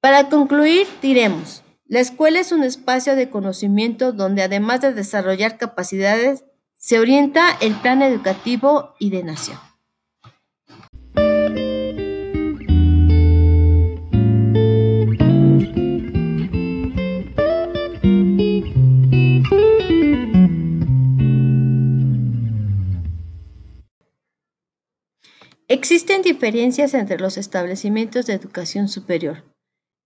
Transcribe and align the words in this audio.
Para 0.00 0.30
concluir, 0.30 0.86
diremos, 1.02 1.62
la 1.84 2.00
escuela 2.00 2.40
es 2.40 2.52
un 2.52 2.62
espacio 2.62 3.16
de 3.16 3.28
conocimiento 3.28 4.12
donde 4.12 4.42
además 4.42 4.80
de 4.80 4.94
desarrollar 4.94 5.58
capacidades, 5.58 6.44
se 6.74 6.98
orienta 6.98 7.50
el 7.60 7.74
plan 7.74 8.00
educativo 8.00 8.94
y 8.98 9.10
de 9.10 9.22
nación. 9.24 9.58
Existen 25.68 26.22
diferencias 26.22 26.94
entre 26.94 27.18
los 27.20 27.36
establecimientos 27.36 28.24
de 28.24 28.32
educación 28.32 28.88
superior. 28.88 29.49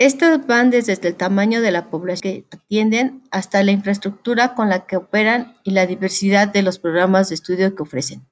Estas 0.00 0.46
van 0.46 0.70
desde 0.70 0.94
el 0.94 1.14
tamaño 1.14 1.60
de 1.60 1.70
la 1.70 1.90
población 1.90 2.22
que 2.22 2.46
atienden 2.50 3.22
hasta 3.30 3.62
la 3.62 3.72
infraestructura 3.72 4.54
con 4.54 4.70
la 4.70 4.86
que 4.86 4.96
operan 4.96 5.58
y 5.62 5.72
la 5.72 5.84
diversidad 5.84 6.48
de 6.48 6.62
los 6.62 6.78
programas 6.78 7.28
de 7.28 7.34
estudio 7.34 7.74
que 7.74 7.82
ofrecen. 7.82 8.26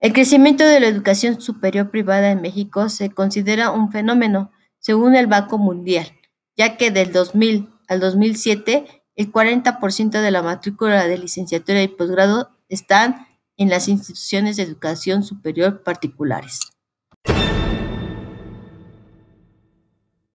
El 0.00 0.14
crecimiento 0.14 0.64
de 0.64 0.80
la 0.80 0.86
educación 0.86 1.42
superior 1.42 1.90
privada 1.90 2.30
en 2.30 2.40
México 2.40 2.88
se 2.88 3.10
considera 3.10 3.70
un 3.70 3.92
fenómeno, 3.92 4.50
según 4.78 5.14
el 5.14 5.26
Banco 5.26 5.58
Mundial, 5.58 6.10
ya 6.56 6.78
que 6.78 6.90
del 6.90 7.12
2000 7.12 7.68
al 7.86 8.00
2007 8.00 8.86
el 9.14 9.30
40% 9.30 10.22
de 10.22 10.30
la 10.30 10.40
matrícula 10.40 11.06
de 11.06 11.18
licenciatura 11.18 11.82
y 11.82 11.88
posgrado 11.88 12.56
están 12.70 13.26
en 13.58 13.68
las 13.68 13.88
instituciones 13.88 14.56
de 14.56 14.62
educación 14.62 15.22
superior 15.22 15.82
particulares. 15.82 16.60